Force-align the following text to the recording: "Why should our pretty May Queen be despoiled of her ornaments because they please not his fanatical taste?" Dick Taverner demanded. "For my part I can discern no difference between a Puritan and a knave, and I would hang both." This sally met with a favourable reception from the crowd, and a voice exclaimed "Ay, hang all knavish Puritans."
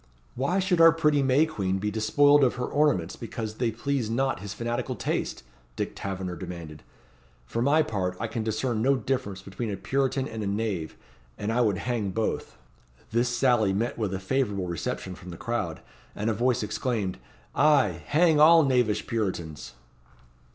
"Why 0.33 0.57
should 0.57 0.81
our 0.81 0.91
pretty 0.91 1.21
May 1.21 1.45
Queen 1.45 1.77
be 1.77 1.91
despoiled 1.91 2.43
of 2.43 2.55
her 2.55 2.65
ornaments 2.65 3.15
because 3.15 3.57
they 3.57 3.69
please 3.69 4.09
not 4.09 4.39
his 4.39 4.51
fanatical 4.51 4.95
taste?" 4.95 5.43
Dick 5.75 5.91
Taverner 5.93 6.35
demanded. 6.35 6.81
"For 7.45 7.61
my 7.61 7.83
part 7.83 8.17
I 8.19 8.25
can 8.25 8.43
discern 8.43 8.81
no 8.81 8.95
difference 8.95 9.43
between 9.43 9.69
a 9.69 9.77
Puritan 9.77 10.27
and 10.27 10.41
a 10.41 10.47
knave, 10.47 10.95
and 11.37 11.51
I 11.53 11.61
would 11.61 11.77
hang 11.77 12.09
both." 12.09 12.57
This 13.11 13.29
sally 13.29 13.73
met 13.73 13.95
with 13.95 14.11
a 14.11 14.19
favourable 14.19 14.65
reception 14.65 15.13
from 15.13 15.29
the 15.29 15.37
crowd, 15.37 15.81
and 16.15 16.31
a 16.31 16.33
voice 16.33 16.63
exclaimed 16.63 17.19
"Ay, 17.53 18.01
hang 18.07 18.39
all 18.39 18.63
knavish 18.63 19.05
Puritans." 19.05 19.73